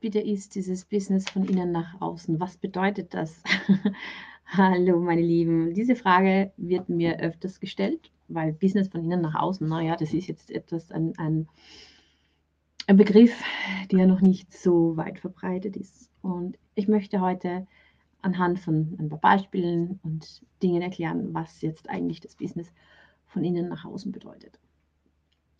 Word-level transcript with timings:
bitte 0.00 0.18
ist 0.18 0.54
dieses 0.54 0.84
Business 0.86 1.28
von 1.28 1.44
innen 1.44 1.72
nach 1.72 2.00
außen? 2.00 2.40
Was 2.40 2.56
bedeutet 2.56 3.12
das? 3.14 3.42
Hallo, 4.46 4.98
meine 4.98 5.20
Lieben. 5.20 5.74
Diese 5.74 5.94
Frage 5.94 6.52
wird 6.56 6.88
mir 6.88 7.20
öfters 7.20 7.60
gestellt, 7.60 8.10
weil 8.28 8.52
Business 8.52 8.88
von 8.88 9.04
innen 9.04 9.20
nach 9.20 9.34
außen, 9.34 9.68
naja, 9.68 9.96
das 9.96 10.12
ist 10.12 10.26
jetzt 10.26 10.50
etwas, 10.50 10.90
ein, 10.90 11.12
ein, 11.18 11.48
ein 12.86 12.96
Begriff, 12.96 13.40
der 13.92 14.06
noch 14.06 14.22
nicht 14.22 14.52
so 14.52 14.96
weit 14.96 15.20
verbreitet 15.20 15.76
ist. 15.76 16.10
Und 16.22 16.58
ich 16.74 16.88
möchte 16.88 17.20
heute 17.20 17.66
anhand 18.22 18.58
von 18.58 18.96
ein 18.98 19.08
paar 19.08 19.20
Beispielen 19.20 20.00
und 20.02 20.42
Dingen 20.62 20.82
erklären, 20.82 21.32
was 21.32 21.60
jetzt 21.60 21.88
eigentlich 21.88 22.20
das 22.20 22.34
Business 22.36 22.72
von 23.26 23.44
innen 23.44 23.68
nach 23.68 23.84
außen 23.84 24.12
bedeutet. 24.12 24.58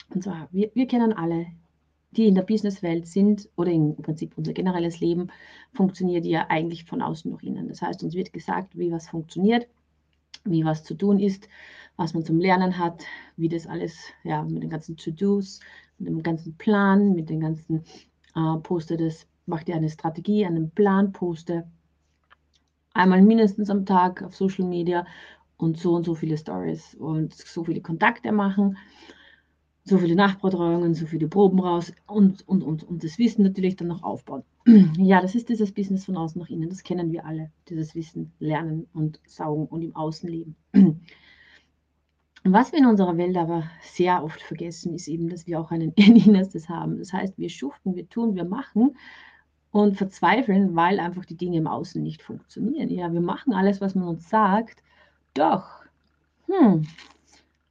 Und 0.08 0.24
zwar, 0.24 0.48
wir, 0.50 0.70
wir 0.74 0.86
kennen 0.86 1.12
alle, 1.12 1.46
die 2.12 2.26
in 2.26 2.34
der 2.34 2.42
Businesswelt 2.42 3.06
sind 3.06 3.48
oder 3.56 3.70
im 3.70 3.96
Prinzip 3.96 4.36
unser 4.36 4.52
generelles 4.52 5.00
Leben 5.00 5.28
funktioniert 5.72 6.24
ja 6.26 6.46
eigentlich 6.48 6.84
von 6.84 7.02
außen 7.02 7.30
nach 7.30 7.42
innen. 7.42 7.68
Das 7.68 7.82
heißt, 7.82 8.02
uns 8.02 8.14
wird 8.14 8.32
gesagt, 8.32 8.76
wie 8.76 8.90
was 8.90 9.08
funktioniert, 9.08 9.68
wie 10.44 10.64
was 10.64 10.82
zu 10.82 10.94
tun 10.94 11.18
ist, 11.20 11.48
was 11.96 12.14
man 12.14 12.24
zum 12.24 12.40
Lernen 12.40 12.78
hat, 12.78 13.04
wie 13.36 13.48
das 13.48 13.66
alles, 13.66 13.96
ja, 14.24 14.42
mit 14.42 14.62
den 14.62 14.70
ganzen 14.70 14.96
To-Dos, 14.96 15.60
mit 15.98 16.08
dem 16.08 16.22
ganzen 16.22 16.56
Plan, 16.56 17.14
mit 17.14 17.30
den 17.30 17.40
ganzen 17.40 17.84
äh, 18.34 18.56
Poster, 18.62 18.96
das 18.96 19.26
macht 19.46 19.68
ja 19.68 19.76
eine 19.76 19.90
Strategie, 19.90 20.46
einen 20.46 20.70
Plan, 20.70 21.12
Poster 21.12 21.70
einmal 22.94 23.22
mindestens 23.22 23.70
am 23.70 23.86
Tag 23.86 24.22
auf 24.22 24.34
Social 24.34 24.66
Media 24.66 25.06
und 25.56 25.78
so 25.78 25.94
und 25.94 26.04
so 26.04 26.14
viele 26.14 26.36
Stories 26.36 26.94
und 26.94 27.34
so 27.34 27.64
viele 27.64 27.80
Kontakte 27.80 28.32
machen, 28.32 28.76
so 29.84 29.98
viele 29.98 30.14
Nachbetreuungen, 30.14 30.94
so 30.94 31.06
viele 31.06 31.28
Proben 31.28 31.60
raus 31.60 31.92
und, 32.06 32.46
und, 32.46 32.62
und, 32.62 32.84
und 32.84 33.02
das 33.02 33.18
Wissen 33.18 33.42
natürlich 33.42 33.76
dann 33.76 33.88
noch 33.88 34.02
aufbauen. 34.02 34.42
Ja, 34.98 35.20
das 35.20 35.34
ist 35.34 35.48
dieses 35.48 35.72
Business 35.72 36.04
von 36.04 36.16
außen 36.16 36.40
nach 36.40 36.50
innen, 36.50 36.68
das 36.68 36.82
kennen 36.82 37.12
wir 37.12 37.24
alle, 37.24 37.50
dieses 37.68 37.94
Wissen 37.94 38.32
lernen 38.38 38.86
und 38.92 39.20
saugen 39.26 39.66
und 39.66 39.82
im 39.82 39.96
Außen 39.96 40.28
leben. 40.28 40.56
Was 42.44 42.72
wir 42.72 42.78
in 42.78 42.86
unserer 42.86 43.16
Welt 43.18 43.36
aber 43.36 43.64
sehr 43.82 44.24
oft 44.24 44.40
vergessen, 44.40 44.94
ist 44.94 45.08
eben, 45.08 45.28
dass 45.28 45.46
wir 45.46 45.60
auch 45.60 45.70
einen 45.70 45.92
Innerstes 45.96 46.68
haben. 46.68 46.98
Das 46.98 47.12
heißt, 47.12 47.36
wir 47.36 47.50
schuften, 47.50 47.96
wir 47.96 48.08
tun, 48.08 48.34
wir 48.34 48.44
machen, 48.44 48.96
und 49.72 49.96
verzweifeln, 49.96 50.74
weil 50.74 50.98
einfach 50.98 51.24
die 51.24 51.36
Dinge 51.36 51.58
im 51.58 51.66
Außen 51.66 52.02
nicht 52.02 52.22
funktionieren. 52.22 52.90
Ja, 52.90 53.12
wir 53.12 53.20
machen 53.20 53.52
alles, 53.52 53.80
was 53.80 53.94
man 53.94 54.08
uns 54.08 54.28
sagt, 54.28 54.82
doch 55.34 55.80
hm, 56.46 56.86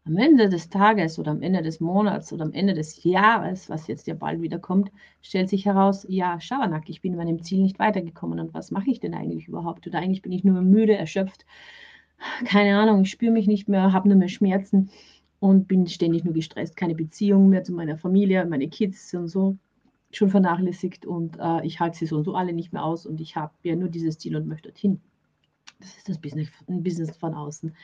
am 0.10 0.18
Ende 0.18 0.50
des 0.50 0.70
Tages 0.70 1.20
oder 1.20 1.32
am 1.32 1.44
Ende 1.44 1.62
des 1.62 1.80
Monats 1.80 2.34
oder 2.34 2.44
am 2.44 2.54
Ende 2.54 2.74
des 2.74 3.04
Jahres, 3.04 3.70
was 3.70 3.86
jetzt 3.88 4.08
ja 4.08 4.16
bald 4.16 4.42
wieder 4.42 4.58
kommt, 4.58 4.92
stellt 5.22 5.50
sich 5.50 5.66
heraus, 5.66 6.06
ja, 6.10 6.42
Schabernack, 6.42 6.90
ich 6.90 7.02
bin 7.02 7.16
meinem 7.16 7.44
Ziel 7.44 7.62
nicht 7.62 7.78
weitergekommen 7.78 8.40
und 8.40 8.54
was 8.54 8.72
mache 8.72 8.90
ich 8.90 9.00
denn 9.00 9.14
eigentlich 9.14 9.48
überhaupt? 9.48 9.86
Oder 9.86 10.00
eigentlich 10.00 10.24
bin 10.24 10.32
ich 10.32 10.44
nur 10.44 10.62
müde, 10.62 10.96
erschöpft, 10.98 11.46
keine 12.44 12.80
Ahnung, 12.80 13.04
ich 13.04 13.12
spüre 13.12 13.32
mich 13.32 13.46
nicht 13.46 13.70
mehr, 13.70 13.94
habe 13.94 14.10
nur 14.10 14.18
mehr 14.18 14.30
Schmerzen 14.30 14.90
und 15.40 15.68
bin 15.68 15.86
ständig 15.86 16.26
nur 16.26 16.34
gestresst, 16.34 16.76
keine 16.76 16.96
Beziehung 16.96 17.50
mehr 17.50 17.64
zu 17.64 17.72
meiner 17.74 17.98
Familie, 17.98 18.46
meine 18.48 18.68
Kids 18.68 19.14
und 19.14 19.28
so 19.28 19.58
schon 20.12 20.30
vernachlässigt 20.32 21.06
und 21.06 21.38
äh, 21.40 21.64
ich 21.64 21.80
halte 21.80 22.00
sie 22.00 22.08
so 22.08 22.18
und 22.18 22.24
so 22.24 22.34
alle 22.34 22.54
nicht 22.54 22.74
mehr 22.74 22.84
aus 22.84 23.06
und 23.06 23.22
ich 23.22 23.36
habe 23.36 23.54
ja 23.62 23.76
nur 23.76 23.90
dieses 23.90 24.18
Ziel 24.18 24.36
und 24.36 24.48
möchte 24.48 24.70
dorthin. 24.70 25.02
Das 25.80 25.96
ist 25.96 26.10
das 26.10 26.18
Business, 26.18 26.50
Business 26.68 27.16
von 27.16 27.36
außen. 27.36 27.76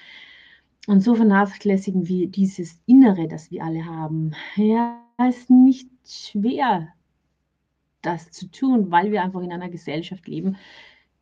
Und 0.88 1.02
so 1.02 1.16
vernachlässigen 1.16 2.08
wir 2.08 2.28
dieses 2.28 2.80
Innere, 2.86 3.28
das 3.28 3.50
wir 3.50 3.64
alle 3.64 3.86
haben. 3.86 4.34
Ja, 4.56 5.02
es 5.18 5.38
ist 5.38 5.50
nicht 5.50 5.90
schwer, 6.06 6.90
das 8.02 8.30
zu 8.32 8.50
tun, 8.52 8.92
weil 8.92 9.12
wir 9.12 9.24
einfach 9.24 9.42
in 9.42 9.52
einer 9.52 9.70
Gesellschaft 9.70 10.28
leben, 10.28 10.58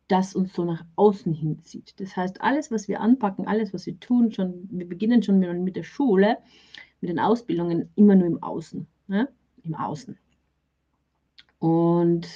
das 0.08 0.34
uns 0.34 0.52
so 0.52 0.64
nach 0.64 0.84
außen 0.96 1.32
hinzieht. 1.32 1.98
Das 1.98 2.14
heißt, 2.14 2.42
alles, 2.42 2.70
was 2.70 2.88
wir 2.88 3.00
anpacken, 3.00 3.46
alles, 3.46 3.72
was 3.72 3.86
wir 3.86 3.98
tun, 4.00 4.32
schon, 4.32 4.68
wir 4.70 4.86
beginnen 4.86 5.22
schon 5.22 5.38
mit, 5.64 5.76
der 5.76 5.82
Schule, 5.82 6.38
mit 7.00 7.08
den 7.08 7.18
Ausbildungen, 7.18 7.88
immer 7.94 8.14
nur 8.14 8.26
im 8.26 8.42
Außen. 8.42 8.86
Ne? 9.06 9.28
Im 9.62 9.74
Außen. 9.74 10.18
Und 11.58 12.28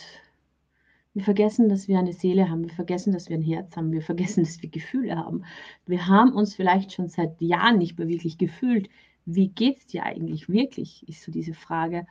wir 1.15 1.23
vergessen, 1.23 1.69
dass 1.69 1.89
wir 1.89 1.99
eine 1.99 2.13
Seele 2.13 2.51
haben. 2.51 2.65
Wir 2.65 2.75
vergessen, 2.75 3.13
dass 3.13 3.29
wir 3.29 3.37
ein 3.37 3.43
Herz 3.43 3.77
haben. 3.77 3.93
Wir 3.93 4.03
vergessen, 4.03 4.45
dass 4.45 4.63
wir 4.63 4.71
Gefühle 4.71 5.17
haben. 5.17 5.45
Wir 5.87 6.07
haben 6.07 6.33
uns 6.33 6.55
vielleicht 6.55 6.93
schon 6.93 7.09
seit 7.09 7.41
Jahren 7.41 7.79
nicht 7.79 7.99
mehr 7.99 8.09
wirklich 8.09 8.39
gefühlt. 8.39 8.89
Wie 9.25 9.49
geht 9.49 9.79
es 9.79 9.87
dir 9.87 10.05
eigentlich 10.05 10.49
wirklich? 10.49 11.07
Ist 11.09 11.23
so 11.23 11.33
diese 11.33 11.55
Frage. 11.55 12.07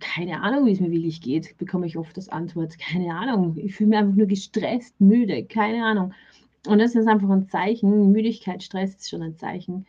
Keine 0.00 0.42
Ahnung, 0.42 0.66
wie 0.66 0.72
es 0.72 0.80
mir 0.80 0.90
wirklich 0.90 1.20
geht, 1.20 1.56
bekomme 1.56 1.86
ich 1.86 1.96
oft 1.96 2.16
als 2.16 2.28
Antwort. 2.28 2.78
Keine 2.78 3.14
Ahnung. 3.14 3.56
Ich 3.56 3.74
fühle 3.74 3.90
mich 3.90 3.98
einfach 3.98 4.16
nur 4.16 4.26
gestresst, 4.26 5.00
müde. 5.00 5.44
Keine 5.44 5.84
Ahnung. 5.84 6.12
Und 6.66 6.78
das 6.78 6.94
ist 6.94 7.06
einfach 7.06 7.30
ein 7.30 7.48
Zeichen. 7.48 8.12
Müdigkeit, 8.12 8.62
Stress 8.62 8.96
ist 8.96 9.08
schon 9.08 9.22
ein 9.22 9.36
Zeichen, 9.36 9.86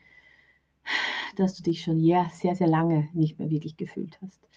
dass 1.35 1.55
du 1.55 1.63
dich 1.63 1.81
schon 1.81 1.99
ja, 1.99 2.29
sehr, 2.33 2.55
sehr 2.55 2.67
lange 2.67 3.09
nicht 3.13 3.39
mehr 3.39 3.49
wirklich 3.49 3.77
gefühlt 3.77 4.19
hast 4.21 4.47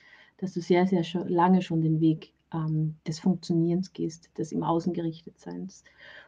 dass 0.40 0.54
du 0.54 0.60
sehr, 0.60 0.86
sehr 0.86 1.04
lange 1.28 1.62
schon 1.62 1.82
den 1.82 2.00
Weg 2.00 2.32
ähm, 2.52 2.96
des 3.06 3.20
Funktionierens 3.20 3.92
gehst, 3.92 4.30
des 4.38 4.52
im 4.52 4.62
Außen 4.62 4.92
gerichtet 4.92 5.38
Seins. 5.38 5.84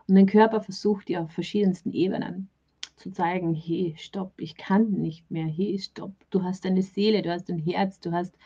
Und 0.06 0.14
dein 0.14 0.26
Körper 0.26 0.60
versucht 0.60 1.08
dir 1.08 1.22
auf 1.22 1.32
verschiedensten 1.32 1.92
Ebenen 1.92 2.48
zu 2.96 3.10
zeigen, 3.10 3.54
hey, 3.54 3.94
stopp, 3.98 4.32
ich 4.38 4.56
kann 4.56 4.92
nicht 4.92 5.30
mehr, 5.30 5.46
hey, 5.46 5.78
stopp, 5.78 6.12
du 6.30 6.42
hast 6.42 6.66
eine 6.66 6.82
Seele, 6.82 7.22
du 7.22 7.32
hast 7.32 7.50
ein 7.50 7.58
Herz, 7.58 7.98
du 8.00 8.12
hast 8.12 8.36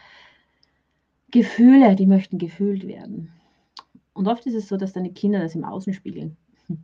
Gefühle, 1.31 1.97
die 1.97 2.06
möchten 2.06 2.38
gefühlt 2.38 2.86
werden. 2.86 3.32
Und 4.15 4.28
oft 4.28 4.47
ist 4.47 4.54
es 4.54 4.69
so, 4.69 4.76
dass 4.76 4.94
deine 4.94 5.12
Kinder 5.12 5.41
das 5.41 5.54
im 5.54 5.65
Außen 5.65 5.92
spiegeln. 5.92 6.36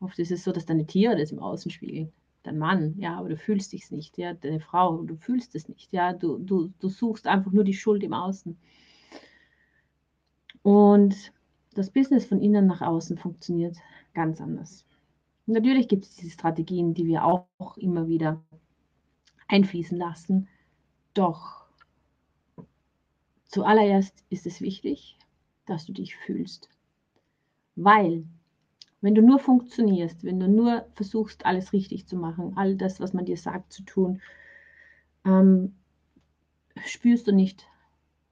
Oft 0.00 0.18
ist 0.18 0.30
es 0.30 0.44
so, 0.44 0.52
dass 0.52 0.64
deine 0.64 0.86
Tiere 0.86 1.14
das 1.14 1.30
im 1.30 1.38
Außen 1.38 1.70
spiegeln 1.70 2.10
dein 2.42 2.58
Mann, 2.58 2.94
ja, 2.98 3.18
aber 3.18 3.28
du 3.28 3.36
fühlst 3.36 3.72
dich 3.72 3.90
nicht, 3.90 4.16
ja, 4.18 4.34
deine 4.34 4.60
Frau, 4.60 5.02
du 5.02 5.16
fühlst 5.16 5.54
es 5.54 5.68
nicht, 5.68 5.92
ja, 5.92 6.12
du, 6.12 6.38
du, 6.38 6.72
du 6.78 6.88
suchst 6.88 7.26
einfach 7.26 7.52
nur 7.52 7.64
die 7.64 7.74
Schuld 7.74 8.02
im 8.02 8.14
Außen. 8.14 8.56
Und 10.62 11.32
das 11.74 11.90
Business 11.90 12.26
von 12.26 12.40
innen 12.40 12.66
nach 12.66 12.80
außen 12.80 13.16
funktioniert 13.16 13.76
ganz 14.14 14.40
anders. 14.40 14.84
Und 15.46 15.54
natürlich 15.54 15.88
gibt 15.88 16.04
es 16.04 16.16
diese 16.16 16.30
Strategien, 16.30 16.94
die 16.94 17.06
wir 17.06 17.24
auch 17.24 17.76
immer 17.76 18.08
wieder 18.08 18.42
einfließen 19.48 19.96
lassen. 19.96 20.48
Doch 21.14 21.64
zuallererst 23.46 24.24
ist 24.28 24.46
es 24.46 24.60
wichtig, 24.60 25.18
dass 25.66 25.86
du 25.86 25.92
dich 25.92 26.16
fühlst. 26.16 26.68
Weil 27.76 28.24
wenn 29.00 29.14
du 29.14 29.22
nur 29.22 29.38
funktionierst, 29.38 30.24
wenn 30.24 30.40
du 30.40 30.48
nur 30.48 30.86
versuchst, 30.94 31.46
alles 31.46 31.72
richtig 31.72 32.06
zu 32.06 32.16
machen, 32.16 32.52
all 32.56 32.76
das, 32.76 33.00
was 33.00 33.12
man 33.12 33.24
dir 33.24 33.36
sagt, 33.36 33.72
zu 33.72 33.82
tun, 33.82 34.20
ähm, 35.24 35.74
spürst 36.84 37.26
du 37.26 37.32
nicht, 37.32 37.66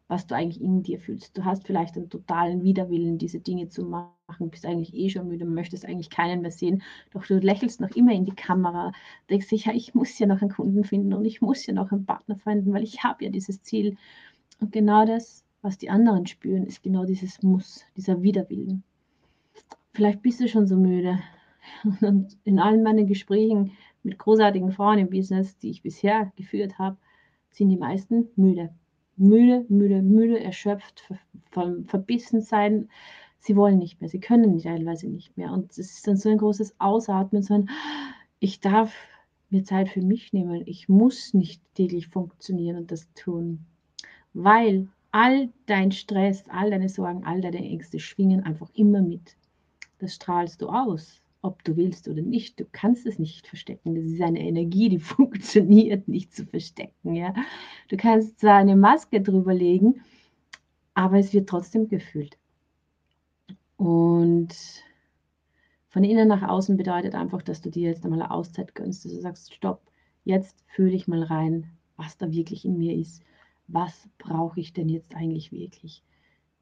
was 0.09 0.27
du 0.27 0.35
eigentlich 0.35 0.63
in 0.63 0.83
dir 0.83 0.99
fühlst. 0.99 1.37
Du 1.37 1.45
hast 1.45 1.67
vielleicht 1.67 1.97
einen 1.97 2.09
totalen 2.09 2.63
Widerwillen, 2.63 3.19
diese 3.19 3.41
Dinge 3.41 3.69
zu 3.69 3.85
machen, 3.85 4.51
bist 4.51 4.67
eigentlich 4.67 4.95
eh 4.95 5.11
schon 5.11 5.29
müde, 5.29 5.45
möchtest 5.45 5.85
eigentlich 5.85 6.11
keinen 6.11 6.41
mehr 6.41 6.51
sehen, 6.51 6.83
doch 7.13 7.25
du 7.27 7.39
lächelst 7.39 7.81
noch 7.81 7.91
immer 7.91 8.13
in 8.13 8.25
die 8.25 8.35
Kamera, 8.35 8.93
denkst 9.31 9.49
dich, 9.49 9.67
ja, 9.67 9.73
ich 9.75 9.95
muss 9.95 10.19
ja 10.19 10.27
noch 10.27 10.41
einen 10.41 10.51
Kunden 10.51 10.85
finden 10.85 11.13
und 11.13 11.25
ich 11.27 11.41
muss 11.43 11.67
ja 11.67 11.75
noch 11.75 11.93
einen 11.93 12.07
Partner 12.07 12.37
finden, 12.37 12.73
weil 12.73 12.83
ich 12.83 13.05
habe 13.05 13.25
ja 13.25 13.31
dieses 13.31 13.63
Ziel. 13.63 13.97
Und 14.61 14.73
genau 14.73 15.05
das, 15.05 15.45
was 15.63 15.79
die 15.79 15.91
anderen 15.91 16.27
spüren, 16.27 16.67
ist 16.67 16.83
genau 16.83 17.05
dieses 17.05 17.43
Muss, 17.43 17.85
dieser 17.97 18.23
Widerwillen. 18.23 18.83
Vielleicht 19.93 20.23
bist 20.23 20.41
du 20.41 20.49
schon 20.49 20.67
so 20.67 20.77
müde. 20.77 21.19
Und 22.01 22.37
in 22.45 22.59
allen 22.59 22.83
meinen 22.83 23.07
Gesprächen 23.07 23.73
mit 24.03 24.19
großartigen 24.19 24.73
Frauen 24.73 24.99
im 24.99 25.11
Business, 25.11 25.59
die 25.59 25.71
ich 25.71 25.83
bisher 25.83 26.33
geführt 26.37 26.79
habe, 26.79 26.97
sind 27.51 27.69
die 27.69 27.77
meisten 27.77 28.29
müde. 28.37 28.71
Müde, 29.19 29.65
müde, 29.69 30.03
müde, 30.03 30.43
erschöpft, 30.43 31.09
ver 31.51 31.77
verbissen 31.87 32.41
sein. 32.41 32.89
Sie 33.41 33.57
wollen 33.57 33.79
nicht 33.79 34.01
mehr, 34.01 34.11
sie 34.11 34.21
können 34.21 34.59
teilweise 34.59 35.09
nicht 35.09 35.37
mehr. 35.37 35.53
Und 35.53 35.71
es 35.73 35.79
ist 35.79 36.07
dann 36.07 36.17
so 36.17 36.29
ein 36.29 36.39
großes 36.39 36.75
Ausatmen, 36.79 37.43
so 37.43 37.65
ich 38.41 38.61
darf 38.61 38.93
mir 39.51 39.65
Zeit 39.65 39.89
für 39.89 40.03
mich 40.03 40.33
nehmen. 40.33 40.63
Ich 40.67 40.89
muss 40.89 41.35
nicht 41.35 41.63
täglich 41.75 42.09
funktionieren 42.09 42.77
und 42.77 42.93
das 42.93 43.13
tun. 43.15 43.67
Weil 44.35 44.89
all 45.13 45.51
dein 45.67 45.93
Stress, 45.93 46.45
all 46.49 46.71
deine 46.71 46.89
Sorgen, 46.89 47.25
all 47.25 47.41
deine 47.41 47.59
Ängste 47.59 47.99
schwingen 47.99 48.45
einfach 48.45 48.71
immer 48.75 49.03
mit 49.03 49.37
das 49.99 50.15
strahlst 50.15 50.63
du 50.63 50.69
aus, 50.69 51.21
ob 51.43 51.63
du 51.65 51.77
willst 51.77 52.09
oder 52.09 52.23
nicht. 52.23 52.59
Du 52.61 52.67
kannst 52.71 53.07
es 53.07 53.19
nicht 53.19 53.47
verstecken. 53.47 53.95
Das 53.95 54.05
ist 54.05 54.21
eine 54.21 54.41
Energie, 54.41 54.89
die 54.89 54.99
funktioniert 54.99 56.09
nicht 56.09 56.35
zu 56.35 56.47
verstecken. 56.47 57.15
Ja? 57.15 57.35
Du 57.89 57.97
kannst 57.97 58.41
zwar 58.41 58.57
eine 58.57 58.77
Maske 58.77 59.21
drüber 59.21 59.55
legen, 59.55 60.03
aber 60.95 61.19
es 61.19 61.33
wird 61.33 61.49
trotzdem 61.49 61.89
gefühlt. 61.89 62.39
Und 63.77 64.55
von 65.89 66.05
innen 66.05 66.29
nach 66.29 66.43
außen 66.43 66.77
bedeutet 66.77 67.15
einfach, 67.15 67.43
dass 67.43 67.61
du 67.61 67.71
dir 67.71 67.91
jetzt 67.91 68.05
einmal 68.05 68.23
eine 68.23 68.31
Auszeit 68.31 68.75
gönnst, 68.75 69.05
dass 69.05 69.13
du 69.13 69.21
sagst, 69.21 69.55
stopp, 69.55 69.83
jetzt 70.25 70.65
fühle 70.67 70.95
ich 70.95 71.09
mal 71.09 71.23
rein, 71.23 71.71
was 71.97 72.19
da 72.19 72.31
wirklich 72.33 72.65
in 72.65 72.77
mir 72.77 72.95
ist. 72.97 73.23
Was 73.69 74.09
brauche 74.19 74.59
ich 74.61 74.73
denn 74.73 74.89
jetzt 74.89 75.15
eigentlich 75.15 75.53
wirklich? 75.53 76.03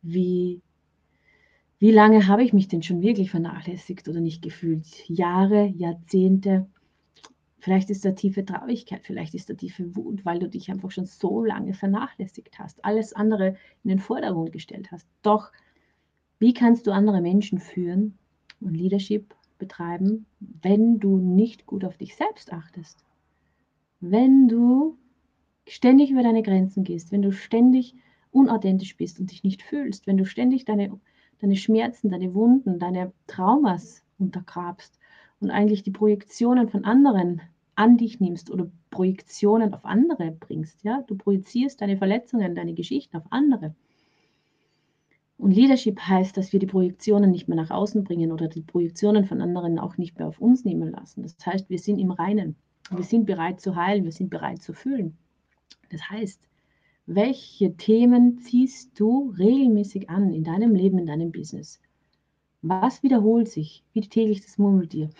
wie, 0.06 0.62
wie 1.78 1.90
lange 1.90 2.26
habe 2.26 2.42
ich 2.42 2.52
mich 2.52 2.68
denn 2.68 2.82
schon 2.82 3.02
wirklich 3.02 3.30
vernachlässigt 3.30 4.08
oder 4.08 4.20
nicht 4.20 4.42
gefühlt? 4.42 5.08
Jahre, 5.08 5.66
Jahrzehnte. 5.66 6.66
Vielleicht 7.58 7.90
ist 7.90 8.04
da 8.04 8.12
tiefe 8.12 8.44
Traurigkeit, 8.44 9.02
vielleicht 9.04 9.34
ist 9.34 9.50
da 9.50 9.54
tiefe 9.54 9.96
Wut, 9.96 10.24
weil 10.24 10.38
du 10.38 10.48
dich 10.48 10.70
einfach 10.70 10.90
schon 10.90 11.06
so 11.06 11.44
lange 11.44 11.74
vernachlässigt 11.74 12.58
hast, 12.58 12.84
alles 12.84 13.12
andere 13.12 13.56
in 13.82 13.88
den 13.88 13.98
Vordergrund 13.98 14.52
gestellt 14.52 14.92
hast. 14.92 15.08
Doch, 15.22 15.50
wie 16.38 16.54
kannst 16.54 16.86
du 16.86 16.92
andere 16.92 17.20
Menschen 17.20 17.58
führen 17.58 18.18
und 18.60 18.74
Leadership 18.74 19.34
betreiben, 19.58 20.26
wenn 20.38 21.00
du 21.00 21.16
nicht 21.18 21.66
gut 21.66 21.84
auf 21.84 21.96
dich 21.96 22.14
selbst 22.14 22.52
achtest? 22.52 23.04
Wenn 24.00 24.48
du 24.48 24.96
ständig 25.66 26.10
über 26.10 26.22
deine 26.22 26.42
Grenzen 26.42 26.84
gehst, 26.84 27.10
wenn 27.10 27.22
du 27.22 27.32
ständig 27.32 27.94
unauthentisch 28.30 28.96
bist 28.96 29.18
und 29.18 29.30
dich 29.30 29.42
nicht 29.42 29.62
fühlst, 29.62 30.06
wenn 30.06 30.18
du 30.18 30.26
ständig 30.26 30.64
deine, 30.64 31.00
deine 31.40 31.56
Schmerzen, 31.56 32.10
deine 32.10 32.34
Wunden, 32.34 32.78
deine 32.78 33.12
Traumas 33.26 34.02
untergrabst 34.18 34.98
und 35.40 35.50
eigentlich 35.50 35.82
die 35.82 35.90
Projektionen 35.90 36.68
von 36.68 36.84
anderen 36.84 37.42
an 37.74 37.98
dich 37.98 38.20
nimmst 38.20 38.50
oder 38.50 38.70
Projektionen 38.90 39.74
auf 39.74 39.84
andere 39.84 40.32
bringst, 40.32 40.82
ja, 40.82 41.02
du 41.06 41.14
projizierst 41.14 41.80
deine 41.80 41.98
Verletzungen, 41.98 42.54
deine 42.54 42.72
Geschichten 42.72 43.16
auf 43.18 43.24
andere. 43.30 43.74
Und 45.38 45.50
Leadership 45.50 46.00
heißt, 46.00 46.36
dass 46.36 46.54
wir 46.54 46.60
die 46.60 46.66
Projektionen 46.66 47.30
nicht 47.30 47.46
mehr 47.46 47.56
nach 47.56 47.70
außen 47.70 48.04
bringen 48.04 48.32
oder 48.32 48.48
die 48.48 48.62
Projektionen 48.62 49.26
von 49.26 49.42
anderen 49.42 49.78
auch 49.78 49.98
nicht 49.98 50.18
mehr 50.18 50.28
auf 50.28 50.40
uns 50.40 50.64
nehmen 50.64 50.92
lassen. 50.92 51.22
Das 51.22 51.36
heißt, 51.44 51.68
wir 51.68 51.78
sind 51.78 51.98
im 51.98 52.10
Reinen. 52.10 52.56
Wir 52.90 53.04
sind 53.04 53.26
bereit 53.26 53.60
zu 53.60 53.76
heilen, 53.76 54.04
wir 54.04 54.12
sind 54.12 54.30
bereit 54.30 54.62
zu 54.62 54.72
fühlen. 54.72 55.18
Das 55.90 56.08
heißt, 56.08 56.40
welche 57.06 57.76
Themen 57.76 58.38
ziehst 58.38 58.98
du 58.98 59.32
regelmäßig 59.38 60.10
an 60.10 60.32
in 60.32 60.44
deinem 60.44 60.74
Leben, 60.74 60.98
in 60.98 61.06
deinem 61.06 61.32
Business? 61.32 61.80
Was 62.62 63.02
wiederholt 63.02 63.48
sich 63.48 63.84
wie 63.92 64.00
täglich 64.00 64.40
das 64.42 64.58
Murmeltier? 64.58 65.10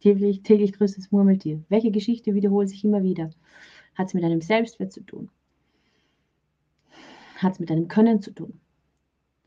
Täglich, 0.00 0.42
täglich 0.42 0.72
größtes 0.72 1.12
Murmeltier. 1.12 1.62
Welche 1.68 1.90
Geschichte 1.90 2.34
wiederholt 2.34 2.70
sich 2.70 2.82
immer 2.84 3.02
wieder? 3.02 3.30
Hat 3.94 4.08
es 4.08 4.14
mit 4.14 4.24
deinem 4.24 4.40
Selbstwert 4.40 4.92
zu 4.92 5.02
tun? 5.02 5.28
Hat 7.36 7.52
es 7.52 7.60
mit 7.60 7.68
deinem 7.68 7.88
Können 7.88 8.22
zu 8.22 8.32
tun? 8.32 8.58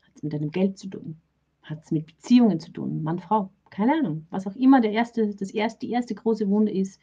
Hat 0.02 0.12
es 0.14 0.22
mit 0.22 0.32
deinem 0.32 0.50
Geld 0.50 0.78
zu 0.78 0.88
tun? 0.88 1.16
Hat 1.62 1.82
es 1.82 1.90
mit 1.90 2.06
Beziehungen 2.06 2.60
zu 2.60 2.70
tun? 2.70 3.02
Mann, 3.02 3.18
Frau? 3.18 3.50
Keine 3.70 3.94
Ahnung. 3.94 4.26
Was 4.30 4.46
auch 4.46 4.54
immer 4.54 4.80
der 4.80 4.92
erste, 4.92 5.34
das 5.34 5.50
erste, 5.50 5.86
die 5.86 5.92
erste 5.92 6.14
große 6.14 6.48
Wunde 6.48 6.70
ist, 6.70 7.00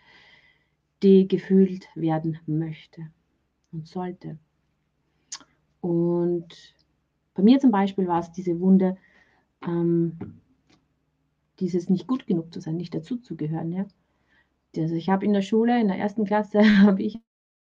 die 1.03 1.27
gefühlt 1.27 1.87
werden 1.95 2.39
möchte 2.45 3.09
und 3.71 3.87
sollte. 3.87 4.37
Und 5.81 6.75
bei 7.33 7.43
mir 7.43 7.59
zum 7.59 7.71
Beispiel 7.71 8.07
war 8.07 8.19
es 8.19 8.31
diese 8.31 8.59
Wunde, 8.59 8.97
ähm, 9.65 10.17
dieses 11.59 11.89
nicht 11.89 12.07
gut 12.07 12.27
genug 12.27 12.53
zu 12.53 12.59
sein, 12.61 12.77
nicht 12.77 12.93
dazuzugehören. 12.93 13.71
Ja? 13.71 13.85
Also 14.77 14.95
ich 14.95 15.09
habe 15.09 15.25
in 15.25 15.33
der 15.33 15.41
Schule, 15.41 15.79
in 15.79 15.87
der 15.87 15.97
ersten 15.97 16.25
Klasse, 16.25 16.59
habe 16.81 17.01
ich 17.03 17.19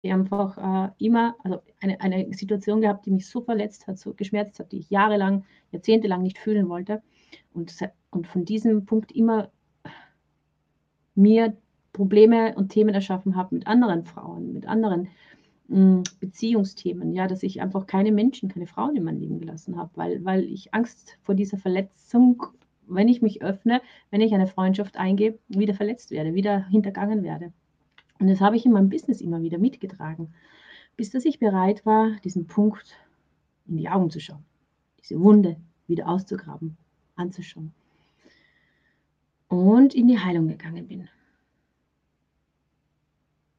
einfach 0.04 0.58
äh, 0.58 0.92
immer 0.98 1.36
also 1.44 1.62
eine, 1.82 2.00
eine 2.00 2.34
Situation 2.34 2.82
gehabt, 2.82 3.06
die 3.06 3.12
mich 3.12 3.28
so 3.28 3.42
verletzt 3.42 3.88
hat, 3.88 4.00
so 4.00 4.14
geschmerzt 4.14 4.60
hat, 4.60 4.72
die 4.72 4.80
ich 4.80 4.90
jahrelang, 4.90 5.44
jahrzehntelang 5.72 6.22
nicht 6.22 6.38
fühlen 6.38 6.70
wollte. 6.70 7.02
Und, 7.54 7.76
und 8.12 8.28
von 8.28 8.46
diesem 8.46 8.86
Punkt 8.86 9.12
immer 9.12 9.52
mir 11.16 11.58
Probleme 11.92 12.56
und 12.56 12.70
Themen 12.70 12.96
erschaffen 12.96 13.36
habe 13.36 13.56
mit 13.56 13.68
anderen 13.68 14.06
Frauen, 14.06 14.54
mit 14.54 14.68
anderen 14.68 15.10
Beziehungsthemen, 15.70 17.14
ja, 17.14 17.28
dass 17.28 17.44
ich 17.44 17.62
einfach 17.62 17.86
keine 17.86 18.12
Menschen, 18.12 18.50
keine 18.50 18.66
Frauen 18.66 18.96
in 18.96 19.04
mein 19.04 19.20
Leben 19.20 19.40
gelassen 19.40 19.78
habe, 19.78 19.92
weil, 19.96 20.26
weil 20.26 20.44
ich 20.46 20.74
Angst 20.74 21.20
vor 21.22 21.36
dieser 21.36 21.58
Verletzung, 21.58 22.44
wenn 22.88 23.08
ich 23.08 23.22
mich 23.22 23.44
öffne, 23.44 23.80
wenn 24.10 24.22
ich 24.22 24.34
eine 24.34 24.48
Freundschaft 24.48 24.98
eingehe, 24.98 25.38
wieder 25.48 25.76
verletzt 25.76 26.10
werde, 26.10 26.34
wieder 26.34 26.66
hintergangen 26.70 27.22
werde. 27.22 27.54
Und 28.20 28.28
das 28.28 28.42
habe 28.42 28.56
ich 28.56 28.66
in 28.66 28.72
meinem 28.72 28.90
Business 28.90 29.22
immer 29.22 29.44
wieder 29.44 29.60
mitgetragen, 29.60 30.34
bis 30.98 31.12
dass 31.12 31.24
ich 31.24 31.38
bereit 31.38 31.86
war, 31.86 32.12
diesen 32.24 32.48
Punkt 32.48 32.98
in 33.68 33.78
die 33.78 33.90
Augen 33.90 34.10
zu 34.10 34.20
schauen, 34.20 34.44
diese 35.00 35.20
Wunde 35.20 35.58
wieder 35.86 36.08
auszugraben, 36.08 36.78
anzuschauen 37.16 37.74
und 39.50 39.94
in 39.94 40.08
die 40.08 40.18
Heilung 40.20 40.48
gegangen 40.48 40.88
bin. 40.88 41.08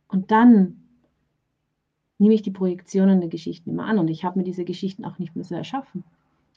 Und 0.08 0.32
dann 0.32 0.82
nehme 2.20 2.34
ich 2.34 2.42
die 2.42 2.50
Projektionen 2.50 3.20
der 3.20 3.30
Geschichten 3.30 3.70
immer 3.70 3.86
an 3.86 3.98
und 3.98 4.08
ich 4.08 4.24
habe 4.24 4.38
mir 4.38 4.44
diese 4.44 4.64
Geschichten 4.64 5.04
auch 5.04 5.18
nicht 5.18 5.34
mehr 5.34 5.44
so 5.44 5.54
erschaffen, 5.54 6.04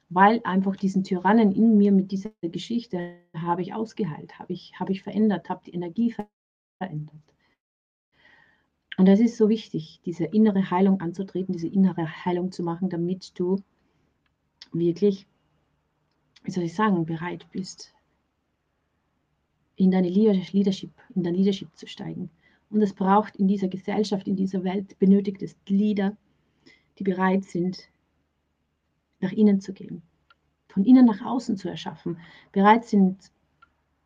weil 0.09 0.41
einfach 0.43 0.75
diesen 0.75 1.03
Tyrannen 1.03 1.53
in 1.53 1.77
mir 1.77 1.91
mit 1.91 2.11
dieser 2.11 2.31
Geschichte 2.41 3.15
habe 3.33 3.61
ich 3.61 3.73
ausgeheilt, 3.73 4.37
habe 4.39 4.51
ich, 4.53 4.73
habe 4.79 4.91
ich 4.91 5.01
verändert, 5.01 5.49
habe 5.49 5.63
die 5.65 5.73
Energie 5.73 6.13
verändert. 6.77 7.15
Und 8.97 9.07
das 9.07 9.19
ist 9.21 9.37
so 9.37 9.49
wichtig, 9.49 10.01
diese 10.05 10.25
innere 10.25 10.69
Heilung 10.69 10.99
anzutreten, 10.99 11.53
diese 11.53 11.67
innere 11.67 12.25
Heilung 12.25 12.51
zu 12.51 12.61
machen, 12.61 12.89
damit 12.89 13.39
du 13.39 13.57
wirklich, 14.73 15.25
wie 16.43 16.51
soll 16.51 16.65
ich 16.65 16.75
sagen, 16.75 17.05
bereit 17.05 17.47
bist, 17.51 17.93
in 19.77 19.91
deine 19.91 20.09
Leadership, 20.09 20.91
in 21.15 21.23
dein 21.23 21.33
Leadership 21.33 21.75
zu 21.75 21.87
steigen. 21.87 22.29
Und 22.73 22.81
es 22.81 22.93
braucht 22.93 23.35
in 23.35 23.47
dieser 23.47 23.67
Gesellschaft, 23.67 24.27
in 24.27 24.35
dieser 24.35 24.63
Welt, 24.63 24.97
benötigt 24.97 25.43
es 25.43 25.55
Leader, 25.67 26.17
die 26.97 27.03
bereit 27.03 27.43
sind, 27.43 27.87
nach 29.19 29.31
innen 29.31 29.61
zu 29.61 29.73
gehen, 29.73 30.01
von 30.69 30.83
innen 30.83 31.05
nach 31.05 31.23
außen 31.23 31.55
zu 31.55 31.69
erschaffen, 31.69 32.17
bereit 32.51 32.83
sind, 32.85 33.31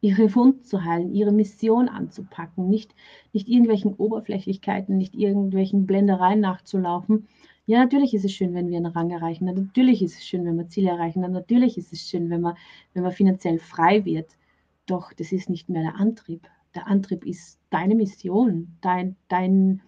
ihre 0.02 0.36
Wunden 0.36 0.66
zu 0.66 0.84
heilen, 0.84 1.14
ihre 1.14 1.32
Mission 1.32 1.88
anzupacken, 1.88 2.70
nicht, 2.70 2.94
nicht 3.32 3.48
irgendwelchen 3.48 3.94
Oberflächlichkeiten, 3.94 4.98
nicht 4.98 5.16
irgendwelchen 5.16 5.88
Blendereien 5.88 6.42
nachzulaufen. 6.42 7.26
Ja, 7.68 7.80
natürlich 7.80 8.14
ist 8.14 8.26
es 8.26 8.34
schön, 8.34 8.54
wenn 8.54 8.70
wir 8.70 8.78
einen 8.78 8.86
Rang 8.88 9.12
erreichen, 9.12 9.46
natürlich 9.46 10.04
ist 10.04 10.18
es 10.18 10.26
schön, 10.26 10.44
wenn 10.44 10.58
wir 10.58 10.68
Ziele 10.68 10.90
erreichen, 10.90 11.22
natürlich 11.22 11.78
ist 11.78 11.94
es 11.94 12.02
schön, 12.02 12.30
wenn 12.30 12.42
man, 12.42 12.58
wenn 12.94 13.04
man 13.04 13.14
finanziell 13.14 13.60
frei 13.60 14.04
wird. 14.04 14.36
Doch 14.88 15.14
das 15.14 15.32
ist 15.32 15.50
nicht 15.50 15.70
mehr 15.70 15.84
der 15.84 15.96
Antrieb 15.96 16.50
der 16.78 16.88
Antrieb 16.88 17.26
ist 17.26 17.60
deine 17.72 17.96
Mission, 17.96 18.78
dein, 18.82 19.16
dein, 19.30 19.82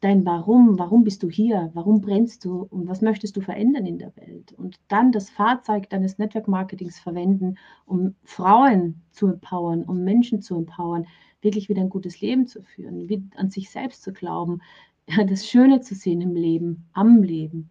dein 0.00 0.24
Warum, 0.24 0.78
warum 0.78 1.04
bist 1.04 1.22
du 1.22 1.28
hier, 1.28 1.70
warum 1.74 2.00
brennst 2.00 2.44
du 2.46 2.62
und 2.62 2.88
was 2.88 3.02
möchtest 3.02 3.36
du 3.36 3.42
verändern 3.42 3.84
in 3.84 3.98
der 3.98 4.16
Welt. 4.16 4.52
Und 4.54 4.80
dann 4.88 5.12
das 5.12 5.28
Fahrzeug 5.28 5.90
deines 5.90 6.16
Network 6.16 6.48
Marketings 6.48 6.98
verwenden, 6.98 7.58
um 7.84 8.14
Frauen 8.24 9.02
zu 9.12 9.26
empowern, 9.26 9.84
um 9.84 10.04
Menschen 10.04 10.40
zu 10.40 10.56
empowern, 10.56 11.06
wirklich 11.42 11.68
wieder 11.68 11.82
ein 11.82 11.90
gutes 11.90 12.22
Leben 12.22 12.46
zu 12.46 12.62
führen, 12.62 13.30
an 13.36 13.50
sich 13.50 13.68
selbst 13.68 14.02
zu 14.02 14.14
glauben, 14.14 14.62
das 15.28 15.46
Schöne 15.46 15.82
zu 15.82 15.94
sehen 15.94 16.22
im 16.22 16.34
Leben, 16.34 16.88
am 16.94 17.22
Leben. 17.22 17.68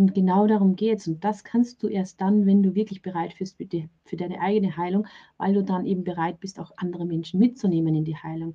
Und 0.00 0.14
genau 0.14 0.46
darum 0.46 0.76
geht 0.76 1.00
es. 1.00 1.08
Und 1.08 1.22
das 1.22 1.44
kannst 1.44 1.82
du 1.82 1.86
erst 1.86 2.22
dann, 2.22 2.46
wenn 2.46 2.62
du 2.62 2.74
wirklich 2.74 3.02
bereit 3.02 3.34
bist 3.38 3.58
für, 3.58 3.66
die, 3.66 3.90
für 4.06 4.16
deine 4.16 4.40
eigene 4.40 4.78
Heilung, 4.78 5.06
weil 5.36 5.52
du 5.52 5.62
dann 5.62 5.84
eben 5.84 6.04
bereit 6.04 6.40
bist, 6.40 6.58
auch 6.58 6.72
andere 6.78 7.04
Menschen 7.04 7.38
mitzunehmen 7.38 7.94
in 7.94 8.06
die 8.06 8.16
Heilung. 8.16 8.54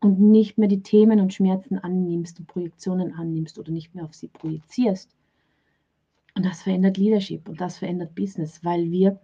Und 0.00 0.20
nicht 0.20 0.58
mehr 0.58 0.68
die 0.68 0.82
Themen 0.82 1.18
und 1.20 1.32
Schmerzen 1.32 1.78
annimmst 1.78 2.38
und 2.40 2.46
Projektionen 2.46 3.14
annimmst 3.14 3.58
oder 3.58 3.72
nicht 3.72 3.94
mehr 3.94 4.04
auf 4.04 4.12
sie 4.12 4.28
projizierst. 4.28 5.16
Und 6.34 6.44
das 6.44 6.60
verändert 6.60 6.98
Leadership 6.98 7.48
und 7.48 7.58
das 7.58 7.78
verändert 7.78 8.14
Business, 8.14 8.62
weil 8.62 8.90
wir, 8.90 9.18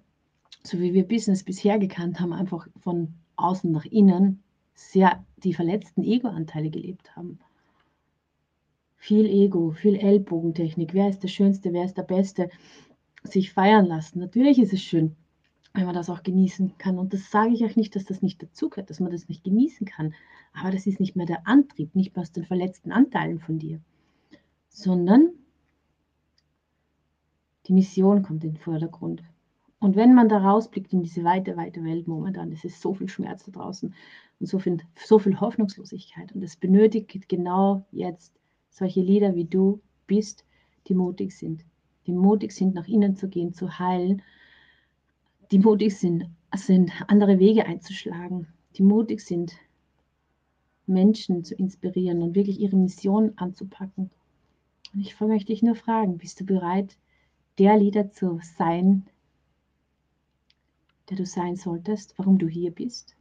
so 0.62 0.80
wie 0.80 0.94
wir 0.94 1.06
Business 1.06 1.44
bisher 1.44 1.78
gekannt 1.78 2.18
haben, 2.18 2.32
einfach 2.32 2.66
von 2.80 3.12
außen 3.36 3.70
nach 3.70 3.84
innen 3.84 4.42
sehr 4.72 5.22
die 5.36 5.52
verletzten 5.52 6.02
Ego-Anteile 6.02 6.70
gelebt 6.70 7.14
haben 7.14 7.38
viel 9.02 9.26
Ego, 9.26 9.72
viel 9.72 9.96
Ellbogentechnik. 9.96 10.94
Wer 10.94 11.08
ist 11.08 11.24
der 11.24 11.28
Schönste, 11.28 11.72
wer 11.72 11.84
ist 11.84 11.96
der 11.96 12.04
Beste? 12.04 12.50
Sich 13.24 13.52
feiern 13.52 13.86
lassen. 13.86 14.20
Natürlich 14.20 14.60
ist 14.60 14.72
es 14.72 14.80
schön, 14.80 15.16
wenn 15.74 15.86
man 15.86 15.94
das 15.96 16.08
auch 16.08 16.22
genießen 16.22 16.78
kann. 16.78 17.00
Und 17.00 17.12
das 17.12 17.28
sage 17.28 17.52
ich 17.52 17.64
euch 17.64 17.74
nicht, 17.74 17.96
dass 17.96 18.04
das 18.04 18.22
nicht 18.22 18.40
dazugehört, 18.40 18.90
dass 18.90 19.00
man 19.00 19.10
das 19.10 19.28
nicht 19.28 19.42
genießen 19.42 19.88
kann. 19.88 20.14
Aber 20.52 20.70
das 20.70 20.86
ist 20.86 21.00
nicht 21.00 21.16
mehr 21.16 21.26
der 21.26 21.48
Antrieb, 21.48 21.96
nicht 21.96 22.14
mehr 22.14 22.22
aus 22.22 22.30
den 22.30 22.44
verletzten 22.44 22.92
Anteilen 22.92 23.40
von 23.40 23.58
dir, 23.58 23.80
sondern 24.68 25.30
die 27.66 27.72
Mission 27.72 28.22
kommt 28.22 28.44
in 28.44 28.52
den 28.52 28.60
Vordergrund. 28.60 29.24
Und 29.80 29.96
wenn 29.96 30.14
man 30.14 30.28
da 30.28 30.38
rausblickt 30.38 30.92
in 30.92 31.02
diese 31.02 31.24
weite, 31.24 31.56
weite 31.56 31.82
Welt 31.82 32.06
momentan, 32.06 32.52
es 32.52 32.62
ist 32.62 32.80
so 32.80 32.94
viel 32.94 33.08
Schmerz 33.08 33.44
da 33.46 33.50
draußen 33.50 33.92
und 34.38 34.46
so 34.46 34.60
viel, 34.60 34.78
so 34.94 35.18
viel 35.18 35.40
Hoffnungslosigkeit. 35.40 36.32
Und 36.32 36.44
es 36.44 36.54
benötigt 36.54 37.28
genau 37.28 37.84
jetzt 37.90 38.32
solche 38.72 39.02
Lieder 39.02 39.34
wie 39.34 39.44
du 39.44 39.80
bist, 40.06 40.44
die 40.88 40.94
mutig 40.94 41.32
sind. 41.32 41.64
Die 42.06 42.12
mutig 42.12 42.52
sind, 42.52 42.74
nach 42.74 42.88
innen 42.88 43.14
zu 43.14 43.28
gehen, 43.28 43.52
zu 43.52 43.78
heilen. 43.78 44.22
Die 45.52 45.58
mutig 45.58 45.96
sind, 45.96 46.28
sind 46.56 46.90
andere 47.06 47.38
Wege 47.38 47.66
einzuschlagen. 47.66 48.48
Die 48.76 48.82
mutig 48.82 49.20
sind, 49.20 49.52
Menschen 50.86 51.44
zu 51.44 51.54
inspirieren 51.54 52.22
und 52.22 52.34
wirklich 52.34 52.58
ihre 52.58 52.76
Mission 52.76 53.32
anzupacken. 53.36 54.10
Und 54.92 55.00
ich 55.00 55.18
möchte 55.20 55.52
dich 55.52 55.62
nur 55.62 55.76
fragen, 55.76 56.18
bist 56.18 56.40
du 56.40 56.44
bereit, 56.44 56.96
der 57.58 57.76
Leader 57.78 58.10
zu 58.10 58.40
sein, 58.56 59.06
der 61.08 61.18
du 61.18 61.26
sein 61.26 61.56
solltest, 61.56 62.18
warum 62.18 62.38
du 62.38 62.48
hier 62.48 62.70
bist? 62.70 63.14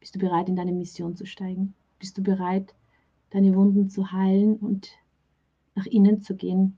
Bist 0.00 0.14
du 0.14 0.18
bereit, 0.18 0.48
in 0.48 0.56
deine 0.56 0.72
Mission 0.72 1.16
zu 1.16 1.24
steigen? 1.24 1.74
Bist 1.98 2.18
du 2.18 2.22
bereit, 2.22 2.74
deine 3.30 3.54
Wunden 3.54 3.88
zu 3.88 4.12
heilen 4.12 4.56
und 4.56 4.90
nach 5.74 5.86
innen 5.86 6.22
zu 6.22 6.36
gehen 6.36 6.76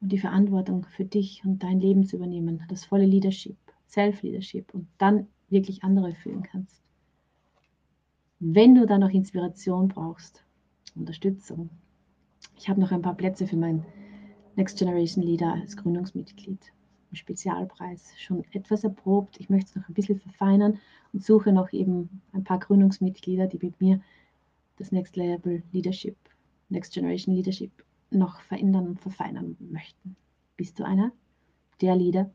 und 0.00 0.12
die 0.12 0.18
Verantwortung 0.18 0.86
für 0.86 1.04
dich 1.04 1.42
und 1.44 1.62
dein 1.62 1.80
Leben 1.80 2.04
zu 2.04 2.16
übernehmen? 2.16 2.64
Das 2.68 2.84
volle 2.84 3.06
Leadership, 3.06 3.56
Self-Leadership 3.88 4.72
und 4.72 4.88
dann 4.98 5.26
wirklich 5.48 5.84
andere 5.84 6.14
fühlen 6.14 6.42
kannst. 6.42 6.82
Wenn 8.38 8.74
du 8.74 8.86
da 8.86 8.98
noch 8.98 9.10
Inspiration 9.10 9.88
brauchst, 9.88 10.44
Unterstützung, 10.96 11.70
ich 12.56 12.68
habe 12.68 12.80
noch 12.80 12.90
ein 12.90 13.02
paar 13.02 13.14
Plätze 13.14 13.46
für 13.46 13.56
mein 13.56 13.84
Next 14.56 14.78
Generation 14.78 15.24
Leader 15.24 15.52
als 15.54 15.76
Gründungsmitglied. 15.76 16.72
Im 17.10 17.16
Spezialpreis 17.16 18.12
schon 18.18 18.44
etwas 18.52 18.84
erprobt. 18.84 19.38
Ich 19.38 19.50
möchte 19.50 19.70
es 19.70 19.76
noch 19.76 19.88
ein 19.88 19.94
bisschen 19.94 20.18
verfeinern 20.18 20.78
und 21.12 21.22
suche 21.22 21.52
noch 21.52 21.72
eben 21.72 22.22
ein 22.32 22.44
paar 22.44 22.58
Gründungsmitglieder, 22.58 23.46
die 23.46 23.58
mit 23.64 23.80
mir 23.80 24.00
das 24.82 24.90
Next 24.90 25.14
Level 25.14 25.62
Leadership, 25.70 26.16
Next 26.68 26.92
Generation 26.92 27.36
Leadership 27.36 27.70
noch 28.10 28.40
verändern 28.40 28.88
und 28.88 29.00
verfeinern 29.00 29.56
möchten. 29.60 30.16
Bist 30.56 30.76
du 30.80 30.84
einer 30.84 31.12
der 31.80 31.94
Leader, 31.94 32.32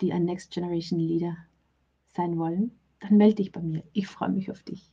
die 0.00 0.12
ein 0.12 0.24
Next 0.24 0.50
Generation 0.50 0.98
Leader 0.98 1.36
sein 2.08 2.36
wollen? 2.36 2.72
Dann 2.98 3.16
melde 3.16 3.36
dich 3.36 3.52
bei 3.52 3.62
mir. 3.62 3.84
Ich 3.92 4.08
freue 4.08 4.30
mich 4.30 4.50
auf 4.50 4.64
dich. 4.64 4.92